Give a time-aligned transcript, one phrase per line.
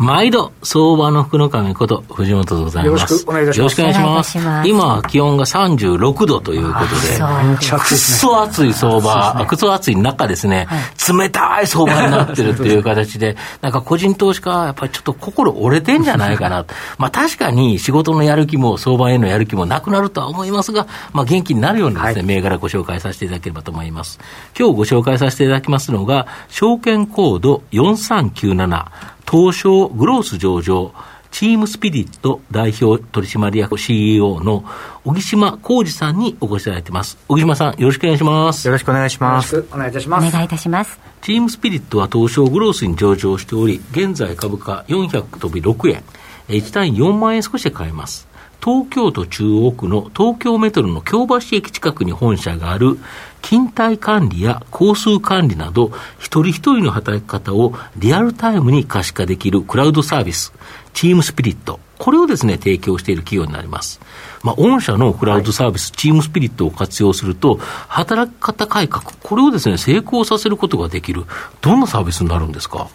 [0.00, 3.12] 毎度、相場の福の神こと藤本でございます。
[3.12, 3.58] よろしくお願いします。
[3.58, 4.38] よろしくお願いします。
[4.38, 10.68] ます今、気温が36度ということで、くっそ暑い相場、くっそ暑い中ですね、
[11.06, 16.64] 冷たい相場になってるっていう形で、なんか個人投資家はやっぱりちょっと心折れてんじゃないかな。
[16.96, 24.18] まあ確かに仕事のやる気も相場へのやる気もなくなるとは思いますが、まあ元気になるようにですね、銘柄ご紹介させていただければと思います。
[24.58, 28.86] 今日ご紹介させていただきますのが、証券コード4397、
[29.28, 30.92] 東証グロース上場、
[31.30, 34.64] チームスピリット代表取締役 CEO の
[35.04, 37.18] 小木島浩二さんにお越しいただいています。
[37.28, 38.66] 小木島さん、よろしくお願いします。
[38.66, 39.54] よろしくお願いします。
[39.54, 40.28] よろしくお願いいたします。
[40.28, 40.98] お願いいたします。
[41.22, 46.02] チームスピリットは東証グロースに上場しており、現在株価400飛び6円、
[46.48, 48.29] 1単位4万円少しで買えます。
[48.62, 52.98] 東京都中央区の東京メトロの京橋駅近くに本社がある
[53.42, 60.52] 勤怠管理や交通管理など、一人一人の働き方をリアルタイムに可視化できるクラウドサービス、
[60.92, 61.80] チームスピリット。
[61.98, 64.00] これをですね、提供している企業になります。
[64.42, 67.58] まあ、御社のクラウドサービス、はい、チームスピリットを活用すると、
[67.88, 71.24] 働き方改革、これをですね、成功させることができる。
[71.60, 72.88] どんなサービスになるんですか？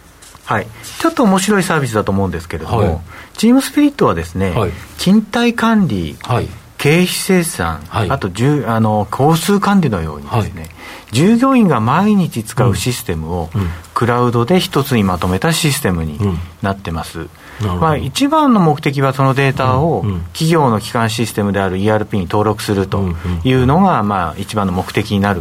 [0.46, 0.66] はい、
[1.00, 3.00] ちょっと面白いサービスだと思うんですけれども、はい、
[3.36, 10.70] チームスピリットはですね、はい、勤怠管理、はい、経費生産、はい、あとじゅあの交通管理のようにですね、はい、
[11.10, 16.18] 従業員が毎日使うシステムを、うん、クラウドで一つにまとめたシステムに
[16.62, 17.20] なってます。
[17.20, 17.24] う
[17.64, 23.02] ん、まあ、一番の目的はそのデータを企業の基幹システムである ERP に登録すると
[23.44, 25.40] いうのが、まあ、一番の目的になる、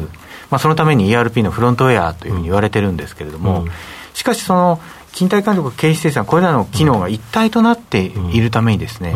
[0.50, 3.66] まあ、そのために ERP のフロントウェアというふうに言われてるんですけれども、
[4.16, 4.80] しかしその
[5.12, 9.14] 勤怠管理と経費生産、これらの機能が一体となっているためにですね、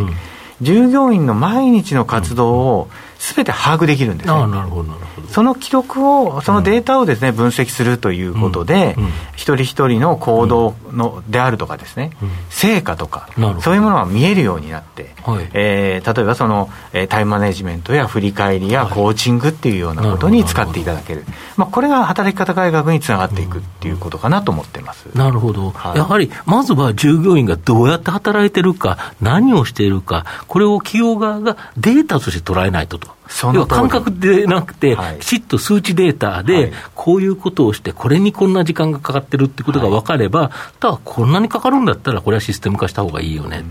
[0.62, 2.90] 従業員の毎日の活動を
[3.20, 5.28] すべて把握できるんです、ね、なるほどなるほど。
[5.28, 12.12] その記録を、そのデータをですね、分析するということで、うんうん、一人一人の行動の、であるとかですね、
[12.50, 13.30] 成果とか、
[13.60, 21.26] そういうものが見えるようになって、はい、えー、例えばその、えー、タイムマネジメントや振り返りやコーチングっていうようなことに使っていただける、
[21.58, 33.09] まあ、これが働き方改革につながっていくっていうことかなと思ってます、なるほど、はい、やはりまずは従業員がどうやって働いてるか、何をしているか、これを企業側がデータとして捉えないとと。
[33.54, 43.64] 要は感覚でなくて、きちっと数値データで、こういうことをして、これにこんな時間がかかってるってことが分かれば、ただ、こんなにかかるんだったら、これはシステム化した方がいいよね、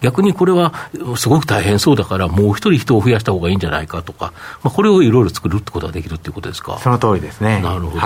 [0.00, 0.72] 逆にこれは
[1.16, 4.32] すごく大変そうだから、もう一人人を増やした方がいいんじゃないかとか、
[4.62, 6.78] まあ、これをいろいろ作るってことができるっていうことですか？
[6.78, 7.60] その通りですね。
[7.62, 8.00] なるほど。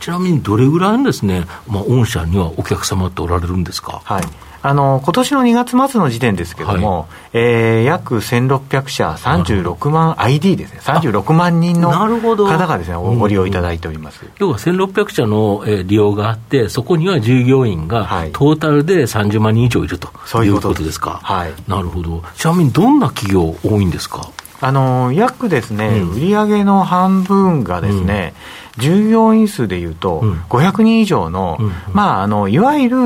[0.00, 4.00] ちなみに、どれぐらいのですね、まあ、御社にはお客様っておられるんですか？
[4.04, 4.22] はい
[4.60, 20.08] あの今年の2月末の時点ですけれども、はい、えー、約1600社、36万 ID ですね、36万人の方がですね、ご利用いただいております、要は1600社の利用があって、そこには従業員がトータルで30万人以上いると。
[20.44, 21.20] いうことですか。
[21.22, 22.22] はい、なるほど。
[22.36, 24.30] ちなみにどんな企業多いんですか？
[24.60, 31.58] あの約ですね、うん、売上の半分がですね、うん従業員数でいうと、500人以上の、
[31.92, 32.98] まあ、あのいわゆる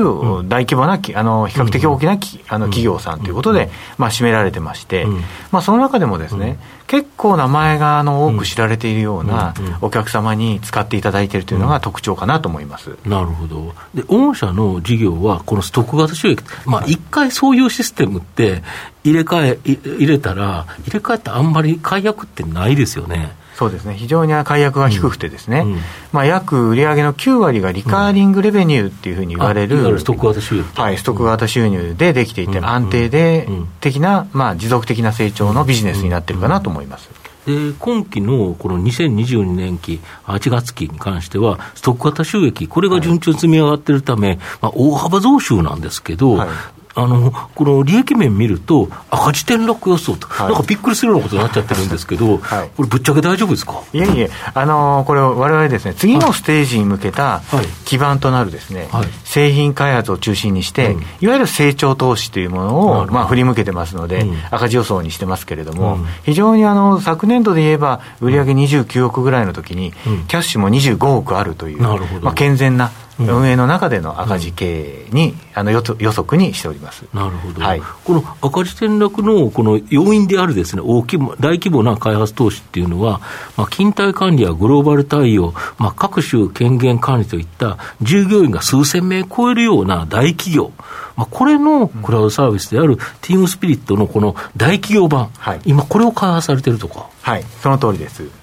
[0.47, 2.11] 大規模な、あの比較的大きな
[2.47, 5.05] あの企業さんということで、まあ、占められてまして、
[5.51, 18.63] まあ、その中でもですね、結構名前があの多く知られているようなお客様に使っていただいているというのが特徴かなと思います、なるほど、で御社の事業は、このストック型収益、まあ、一回そういうシステムって
[19.03, 23.35] 入れ替え入れたら、入れ替えってあんまり解約ってないですよね。
[23.55, 25.73] そうですね、非常に解約が低くてですね、うん。
[25.73, 25.79] うん、
[26.11, 33.47] まあ、約売上の9割がリカーリングレベニューっていうふうに言われる、うん、ストック型収入、はい、ストック型収入でできていて、安定で
[33.79, 37.09] 的な、まあ、持続的な成長のビジネスになってるかなと思います。
[37.45, 46.47] で今期のこの2022年期、8月期に関しては、ストック型収益、これが順調に積み上がっているため、はい、まあ、大幅増収なんですけど、はい
[46.95, 53.81] あのこの利益面見ると、赤字転落予想と、はい、なんかびっくりするようなことになっちゃってるんですけど、はい、これ、ぶっちゃけ大丈夫ですか？
[53.93, 57.41] いえいえ、あのこれ、われわれですね、次のステージに向けた
[57.85, 69.93] 基盤となるですね、はい、製品開発を中心にして、いわゆる成長投資というものを、まあ、振り向けてますので、うん、赤字予想にしてますけれども、うん、非常にあの昨年度で言えば、売上29億ぐらいの時に、
[70.27, 75.81] キャッシュも25億あるという、まあ、健全な運営の中での赤字経営に、あの予
[76.11, 77.05] 測にしております。
[77.13, 83.21] なるほど、はい、この赤字転落のこの要因であるです、ね、大規模大規模な開発投資っていうのは、
[83.55, 90.71] まあ、勤怠管理やグローバル対応、まあ、各種権限管理といった従業員が数千名超えるような大企業、
[91.15, 97.07] まあ、これのクラウドサービスであるティームスピリットのこの大企業版、はい、今、これを開発されてるとか。
[97.21, 98.42] はい、その通りです。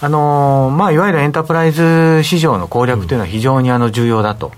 [0.00, 4.52] あのまあ、いわゆるエンタープライズ市場の攻略というのは非常にあの重要だと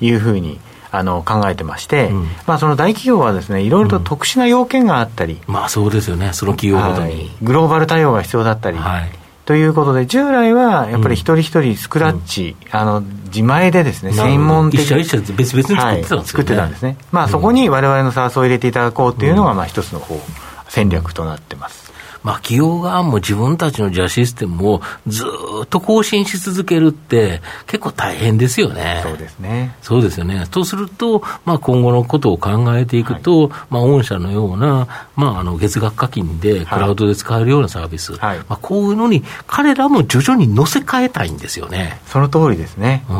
[0.00, 0.10] い。
[0.12, 0.60] うふうに、
[0.92, 9.10] あの考えてまして、うん、まあ、その大企業はですねいろいろと特殊な要件があったり、うん、まあそうですよね、その企業ごとに、はい、グローバル対応が必要だったり、はい、
[9.44, 20.20] ということで、従来はやっぱり一人一人スクラッチ、うん、あの自前でですね、専門的一社一社別々に作ってたんですね、はい、作ってたんですね、まあ、そこにわれわれのサースを入れていただこうというのが、まあ、一つの方
[20.68, 21.83] 戦略となってます。
[22.24, 25.24] まあ、企業側も自分たちのじゃシステムをず
[25.62, 29.00] っと更新し続けるって、結構大変ですよね。
[29.04, 29.76] そうですね。
[29.82, 30.46] そうですよね。
[30.50, 42.00] とすると、まあ、今後のことを考えていくと、はい、まあ、御社のような、まあ、あの月額課金でクラウドで使えるようなサービス、はい、まあ、こういうのに、彼らも徐々に乗せ替えたいんですよね。
[42.06, 43.04] その通りですね。
[43.10, 43.16] うん、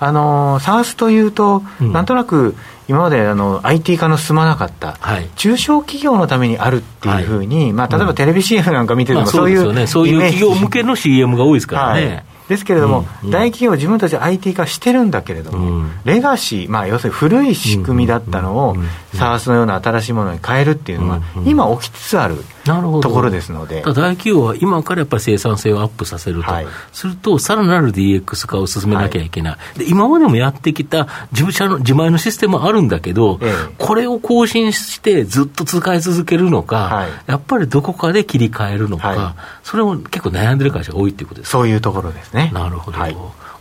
[0.00, 2.56] あの、サースというと、なんとなく、
[2.90, 12.06] 今まであの IT 化の進まなかった、はい、中小企業のためにあるっていうふうに、はい、まあ、例えばテレビ CM なんか見てても、そういう、ね、そういう企業向けの CM が多いですからね。
[12.06, 12.24] はい。
[12.48, 18.76] ですけれども、うんうん、大企業、自分たち IT 化してるんだけれども、うん、レガシー、まあ、要するに古い仕組みだったのを、
[19.14, 22.44] サースのような新しいものに変えるっていうのは、今、起きつつある。
[22.64, 23.82] ところですので。
[23.82, 41.50] 大企業は今からやっぱり生産性をアップさせると、はい、すると、さらなる DX 化を進めなきゃいけない、はい、で今までもやってきた自分社の自前のシステムあるんだけど、ええ、これを更新してずっと使い続けるのか、はい、やっぱりどこかで切り替えるのか、それを結構悩んでる会社が多いっていうことです。
[41.50, 42.50] そういうところですね。
[42.52, 42.98] なるほど、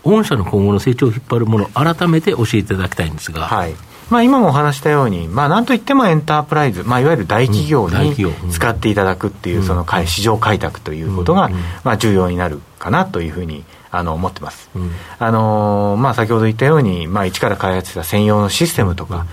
[0.03, 3.41] 御社の今後の成長を引っ張るもの、改めて教えていただきたいんですが。
[3.43, 3.75] はい
[4.09, 8.15] まあ、今もお話したように、まあ、なんといってもエンタープライズ、まあ、いわゆる大企業に
[8.51, 11.49] 使っていただくっていう、その市場開拓ということが、
[11.83, 19.25] まあ、重要になるかなというふうにあの思ってます、うん、あのまあ、先ほど言ったように、まあ、一から開発した専用のシステムとか、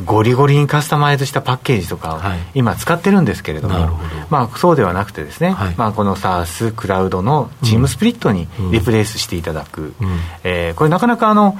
[0.00, 2.20] うん、ゴリゴリにカスタマイズしたパッケージとかを
[2.54, 3.90] 今使ってるんですけれども、はい、
[4.30, 11.58] まあ、そうではなくてですね、はい、まあ、この SARS クラウドのチームスプリットにリプレイスしていただく、うん、えー、これなかなかあの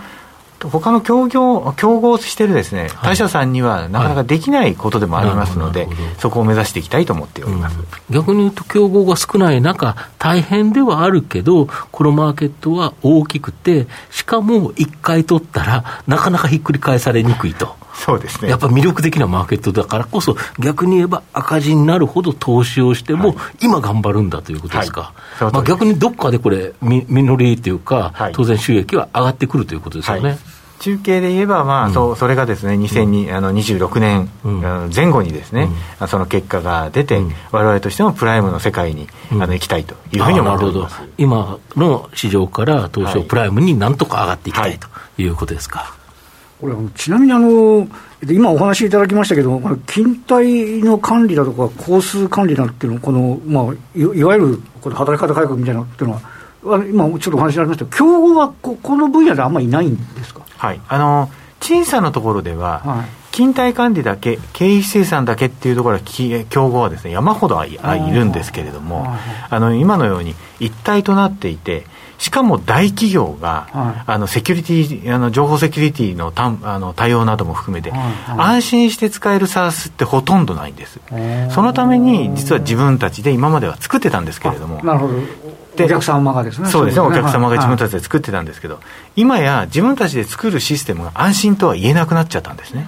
[0.69, 17.77] 他の協業競合してるですね、他社さんにはなかなかできないことでもありますので、はい、そこを目指していきたいと思っております、うん、逆に言うと、競合が少ない中、大変ではあるけど、このマーケットは大きくて、しかも1回取ったら、なかなかひっくり返されにくいと。
[17.95, 30.29] そうですね、やっぱ魅力的なマーケットだからこそ、逆に言えば赤字になるほど投資をしても、今頑張るんだということですか、はい、まあ、逆にどっかでこれ、み実りというか、当然収益は上がってくるということですよね。
[30.31, 30.39] はい。
[30.83, 34.29] 中継で言えば、まあ、うん、そそれがですね2026年、
[34.93, 35.69] 前後にですね、
[36.01, 37.23] うん、その結果が出て、
[37.53, 41.01] われわれとしてもプライムの世界に、あの行きたいというふうに思っております。
[41.19, 45.95] 今の市場から東証プライムになんとか上がっていきたい、はい、ということですか。
[46.63, 47.89] これちなみにあの
[48.31, 56.21] 今お話しいただきましたけど、勤怠の管理だとか、工数管理なんていうの、このまあ、いいわゆるこの働き方改革みたいなっていうの
[56.63, 61.31] は、今、ちょっとお話にありましたけど、競合はここの分野であんまりいないんですか、はい、あの
[61.61, 66.01] 小さなところでは、はい、勤怠管理だけ、経費生産だけっていうところは、
[66.49, 67.77] 競合はですね山ほどい
[68.13, 69.05] るんですけれども、
[69.51, 71.87] あの今のように一体となっていて、
[72.23, 81.01] しかも大企業が、はい、あのセキュリティあの情報セキュリティのたあの対応なども含めて、はいはい、安心して使える SARS ってほとんどないんです。
[81.51, 84.81] そのために実は自分たちで今までは作ってたんですけれども。
[84.85, 85.15] なるほど。
[85.85, 86.69] お客様がですね。
[86.69, 88.79] そうですね、お客様が自分たちで作ってたんですけど、
[89.17, 92.87] 今や自分たちで作るシステムが安心とは言えなくなっちゃったんですね。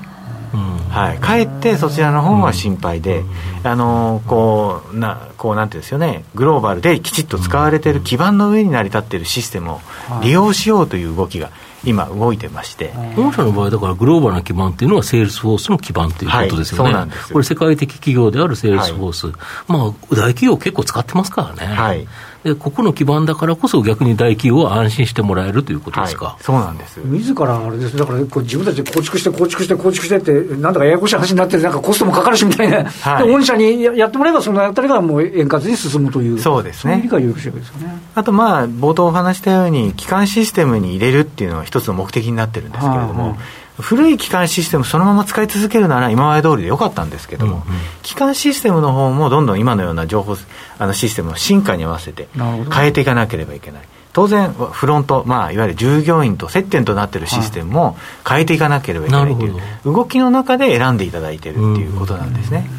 [0.90, 3.24] はい、かえってそちらの方が心配で、
[3.62, 9.80] あのこうなこうなんていうんですよね、グローバルできちっと使われている基盤の上に成り立っているシステムを
[10.22, 11.50] 利用しようという動きが
[11.84, 12.92] 今、動いてまして。
[13.16, 19.36] 御社の場合、だからグローバルな基盤っていうのは、セールスフォースの基盤ということですよね、はい、これ、世界的企業であるセールスフォース、はい、
[19.68, 19.80] まあ、
[20.10, 21.74] 大企業結構使ってますからね。
[21.74, 22.06] はい
[22.44, 27.00] でここの基盤だからこそ、逆に大企業は安心してもらえるということですか、はい、そうなんです。
[27.02, 37.98] 自らあれです、だから自分たちで構築して、構築して、構築してって、なんだかややこしい話になって、なんかコストもかかるしみたいな、はい、御社にやってもらえば、そのあたりがもう円滑に進むという、そうですね、理解をよろしいわけですよね。
[38.14, 43.38] あと、まあ、冒頭お話したように、基幹システムに入れるっていうのは一つの目的になってるんですけれども、はいはい
[43.78, 50.36] 古い基幹システムそのまま使い続けるなら今まで通りでよかったんですけども、うんうん、基幹システムの方もどんどん今のような情報
[50.78, 53.82] あのシステムの進化に合わせて変えていかなければいけない。
[54.12, 62.70] 当然フロント、まあ、いわゆる従業員と接点となっているシステムも変えていかなければいけないという、動きの中で選んでいただいているということなんですね。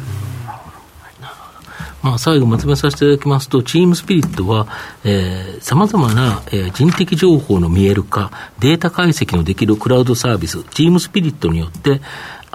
[2.06, 4.68] まあ、最後まとめさせていただきますと、チームスピリットは、
[5.60, 12.00] さまざまな、えー、人的情報の見える化、データ解析のできるクラウドサービス、チームスピリットによって、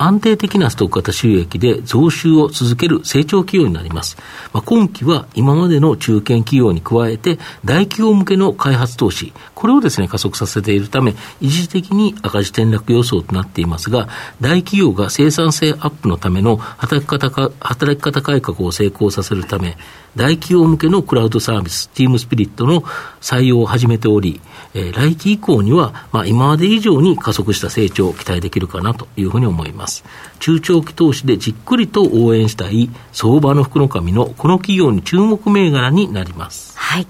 [0.01, 4.17] 安定的なストック型収益で増収を続ける成長企業になります。
[4.51, 14.09] まあ、今期は今までの中堅企業に加えて、大企業向けの開発投資、これをですね、加速させているため、一時的に赤字転落予想となっていますが、
[14.41, 19.77] 大企業が生産性アップのための働き方か、働き方改革を成功させるため、
[20.15, 22.81] 大企業向けのクラウドサービス、チームスピリットの
[23.21, 24.41] 採用を始めており、
[24.73, 30.03] えー、来期以降には、まあ、今まで以上に加速した成長を期待できるかなというふうに思います。
[30.39, 36.77] 中長期投資でじっくりと応援したい相場の福の神のこの企業に注目銘柄になります。
[36.77, 37.07] はい。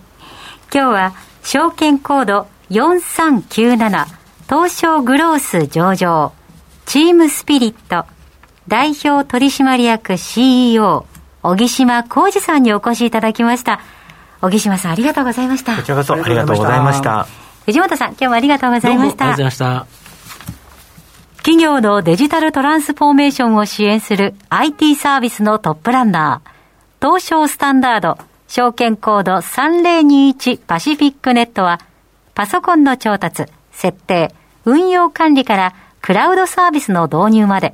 [0.74, 4.05] 今日は証券コード4397
[4.48, 6.34] 東証グロース上場
[6.86, 8.05] チームスピリット
[8.67, 11.05] 代表取締役 CEO
[11.43, 13.81] 小木島浩二さんにお越しいただきました。
[14.41, 15.75] 小木島さんありがとうございました。
[15.75, 17.27] こちらこそありがとうございました。
[17.65, 19.25] 藤本さん、今日もありがとうございました。
[19.25, 20.01] ありがとうございました。
[21.38, 31.79] 企業のデジタルトランスフォーメーションを支援する IT サービスのトップランナー、東証スタンダード、証券コード3021パシフィックネットは、
[32.36, 37.74] パソコンの調達、設定、運用管理からクラウドサービスの導入まで、